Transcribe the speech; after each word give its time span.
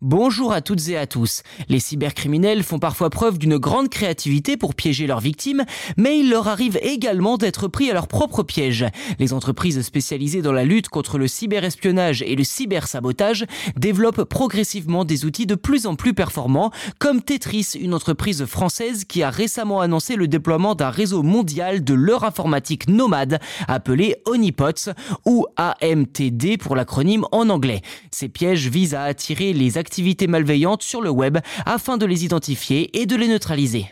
Bonjour 0.00 0.52
à 0.52 0.60
toutes 0.60 0.90
et 0.90 0.96
à 0.96 1.08
tous. 1.08 1.42
Les 1.68 1.80
cybercriminels 1.80 2.62
font 2.62 2.78
parfois 2.78 3.10
preuve 3.10 3.36
d'une 3.36 3.58
grande 3.58 3.88
créativité 3.88 4.56
pour 4.56 4.76
piéger 4.76 5.08
leurs 5.08 5.18
victimes, 5.18 5.64
mais 5.96 6.20
il 6.20 6.30
leur 6.30 6.46
arrive 6.46 6.78
également 6.82 7.36
d'être 7.36 7.66
pris 7.66 7.90
à 7.90 7.94
leur 7.94 8.06
propre 8.06 8.44
piège. 8.44 8.86
Les 9.18 9.32
entreprises 9.32 9.82
spécialisées 9.82 10.40
dans 10.40 10.52
la 10.52 10.64
lutte 10.64 10.88
contre 10.88 11.18
le 11.18 11.26
cyberespionnage 11.26 12.22
et 12.22 12.36
le 12.36 12.44
cybersabotage 12.44 13.44
développent 13.74 14.22
progressivement 14.22 15.04
des 15.04 15.24
outils 15.24 15.46
de 15.46 15.56
plus 15.56 15.84
en 15.84 15.96
plus 15.96 16.14
performants, 16.14 16.70
comme 17.00 17.20
Tetris, 17.20 17.72
une 17.74 17.92
entreprise 17.92 18.44
française 18.44 19.04
qui 19.04 19.24
a 19.24 19.30
récemment 19.30 19.80
annoncé 19.80 20.14
le 20.14 20.28
déploiement 20.28 20.76
d'un 20.76 20.90
réseau 20.90 21.24
mondial 21.24 21.82
de 21.82 21.94
leur 21.94 22.22
informatique 22.22 22.88
nomade 22.88 23.40
appelé 23.66 24.14
Honeypots 24.26 24.92
ou 25.26 25.44
AMTD 25.56 26.56
pour 26.56 26.76
l'acronyme 26.76 27.24
en 27.32 27.48
anglais. 27.48 27.82
Ces 28.12 28.28
pièges 28.28 28.68
visent 28.68 28.94
à 28.94 29.02
attirer 29.02 29.52
les 29.52 29.76
activités 29.88 30.26
malveillantes 30.26 30.82
sur 30.82 31.00
le 31.00 31.08
web 31.08 31.38
afin 31.64 31.96
de 31.96 32.04
les 32.04 32.26
identifier 32.26 33.00
et 33.00 33.06
de 33.06 33.16
les 33.16 33.26
neutraliser. 33.26 33.86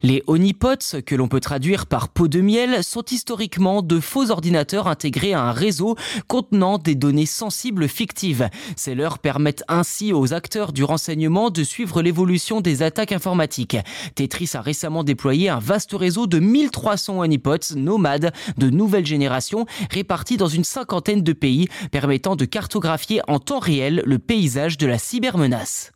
Les 0.00 0.22
honeypots, 0.28 1.02
que 1.04 1.16
l'on 1.16 1.26
peut 1.26 1.40
traduire 1.40 1.86
par 1.86 2.08
pot 2.08 2.28
de 2.28 2.40
miel, 2.40 2.84
sont 2.84 3.02
historiquement 3.10 3.82
de 3.82 3.98
faux 3.98 4.30
ordinateurs 4.30 4.86
intégrés 4.86 5.32
à 5.32 5.42
un 5.42 5.50
réseau 5.50 5.96
contenant 6.28 6.78
des 6.78 6.94
données 6.94 7.26
sensibles 7.26 7.88
fictives. 7.88 8.48
Ces 8.76 8.94
leurs 8.94 9.18
permettent 9.18 9.64
ainsi 9.66 10.12
aux 10.12 10.32
acteurs 10.32 10.72
du 10.72 10.84
renseignement 10.84 11.50
de 11.50 11.64
suivre 11.64 12.00
l'évolution 12.00 12.60
des 12.60 12.84
attaques 12.84 13.10
informatiques. 13.10 13.76
Tetris 14.14 14.50
a 14.54 14.60
récemment 14.60 15.02
déployé 15.02 15.48
un 15.48 15.58
vaste 15.58 15.94
réseau 15.94 16.28
de 16.28 16.38
1300 16.38 17.18
honeypots 17.18 17.74
nomades 17.74 18.32
de 18.56 18.70
nouvelle 18.70 19.04
génération 19.04 19.66
répartis 19.90 20.36
dans 20.36 20.46
une 20.46 20.62
cinquantaine 20.62 21.24
de 21.24 21.32
pays 21.32 21.66
permettant 21.90 22.36
de 22.36 22.44
cartographier 22.44 23.20
en 23.26 23.40
temps 23.40 23.58
réel 23.58 24.04
le 24.06 24.20
paysage 24.20 24.78
de 24.78 24.86
la 24.86 24.98
cybermenace. 24.98 25.90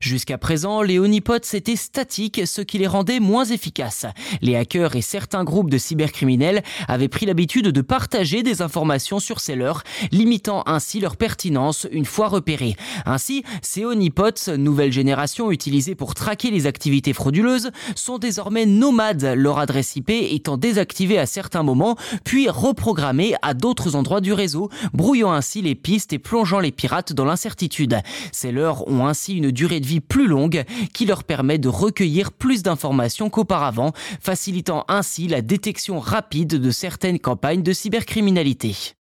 Jusqu'à 0.00 0.38
présent, 0.38 0.80
les 0.82 1.00
honeypots 1.00 1.52
étaient 1.54 1.74
statiques, 1.74 2.42
ce 2.46 2.60
qui 2.60 2.78
les 2.78 2.86
rendait 2.86 3.18
moins 3.18 3.44
efficaces. 3.44 4.06
Les 4.42 4.54
hackers 4.54 4.94
et 4.94 5.02
certains 5.02 5.42
groupes 5.42 5.70
de 5.70 5.76
cybercriminels 5.76 6.62
avaient 6.86 7.08
pris 7.08 7.26
l'habitude 7.26 7.66
de 7.66 7.80
partager 7.80 8.44
des 8.44 8.62
informations 8.62 9.18
sur 9.18 9.40
ces 9.40 9.56
leurs, 9.56 9.82
limitant 10.12 10.62
ainsi 10.66 11.00
leur 11.00 11.16
pertinence 11.16 11.88
une 11.90 12.04
fois 12.04 12.28
repérés. 12.28 12.76
Ainsi, 13.06 13.42
ces 13.60 13.84
honeypots, 13.84 14.56
nouvelle 14.56 14.92
génération 14.92 15.50
utilisée 15.50 15.96
pour 15.96 16.14
traquer 16.14 16.52
les 16.52 16.66
activités 16.66 17.12
frauduleuses, 17.12 17.72
sont 17.96 18.18
désormais 18.18 18.66
nomades, 18.66 19.34
leur 19.34 19.58
adresse 19.58 19.96
IP 19.96 20.10
étant 20.10 20.58
désactivée 20.58 21.18
à 21.18 21.26
certains 21.26 21.64
moments, 21.64 21.96
puis 22.22 22.48
reprogrammée 22.48 23.34
à 23.42 23.52
d'autres 23.52 23.96
endroits 23.96 24.20
du 24.20 24.32
réseau, 24.32 24.70
brouillant 24.92 25.32
ainsi 25.32 25.60
les 25.60 25.74
pistes 25.74 26.12
et 26.12 26.20
plongeant 26.20 26.60
les 26.60 26.70
pirates 26.70 27.12
dans 27.12 27.24
l'incertitude. 27.24 27.98
Ces 28.30 28.56
ont 28.58 29.06
ainsi 29.06 29.34
une 29.34 29.50
durée 29.50 29.80
de 29.80 29.87
vie 29.88 30.00
plus 30.00 30.28
longue 30.28 30.64
qui 30.92 31.06
leur 31.06 31.24
permet 31.24 31.58
de 31.58 31.68
recueillir 31.68 32.32
plus 32.32 32.62
d'informations 32.62 33.30
qu'auparavant, 33.30 33.92
facilitant 34.20 34.84
ainsi 34.88 35.26
la 35.28 35.40
détection 35.40 35.98
rapide 35.98 36.60
de 36.60 36.70
certaines 36.70 37.18
campagnes 37.18 37.62
de 37.62 37.72
cybercriminalité. 37.72 38.97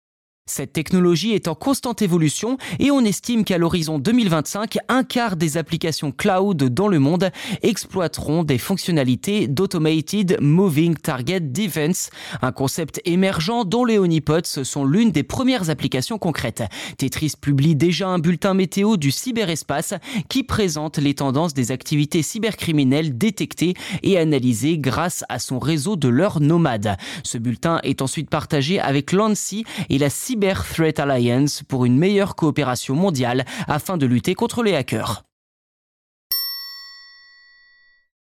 Cette 0.49 0.73
technologie 0.73 1.33
est 1.33 1.49
en 1.49 1.57
constante 1.57 2.03
évolution 2.03 2.57
et 2.79 2.93
on 2.93 3.01
estime 3.01 3.43
qu'à 3.43 3.59
l'horizon 3.59 3.99
2025, 3.99 4.79
un 4.89 5.03
quart 5.03 5.35
des 5.35 5.57
applications 5.57 6.13
cloud 6.13 6.63
dans 6.73 6.87
le 6.87 7.01
monde 7.01 7.33
exploiteront 7.63 8.45
des 8.45 8.59
fonctionnalités 8.59 9.49
d'Automated 9.49 10.39
Moving 10.41 10.95
Target 10.95 11.41
Defense, 11.41 12.11
un 12.43 12.53
concept 12.53 13.01
émergent 13.05 13.65
dont 13.67 13.85
les 13.85 13.99
honeypots 13.99 14.63
sont 14.63 14.85
l'une 14.85 15.11
des 15.11 15.25
premières 15.25 15.69
applications 15.69 16.17
concrètes. 16.17 16.63
Tetris 16.97 17.33
publie 17.41 17.75
déjà 17.75 18.07
un 18.07 18.21
bulletin 18.21 18.55
météo 18.55 18.97
du 18.97 19.11
cyberespace 19.11 19.95
qui 20.29 20.45
présente 20.45 20.99
les 20.99 21.15
tendances 21.15 21.55
des 21.55 21.73
activités 21.73 22.23
cybercriminelles 22.23 23.19
détectées 23.19 23.75
et 24.05 24.17
analysées 24.17 24.79
grâce 24.79 25.25
à 25.29 25.41
son 25.41 25.59
réseau 25.59 25.97
de 25.97 26.07
leurs 26.07 26.39
nomades. 26.41 26.97
Ce 27.25 27.37
bulletin 27.37 27.81
est 27.83 28.01
ensuite 28.01 28.31
partagé 28.31 28.79
avec 28.79 29.11
l'ANSI 29.11 29.65
et 29.91 29.99
la 29.99 30.09
Cyber 30.37 30.67
Threat 30.67 31.01
Alliance 31.01 31.63
pour 31.63 31.87
une 31.87 31.97
meilleure 31.97 32.37
coopération 32.37 32.95
mondiale 32.95 33.47
afin 33.69 33.97
de 33.97 34.05
lutter 34.05 34.35
contre 34.35 34.63
les 34.63 34.75
hackers. 34.75 35.25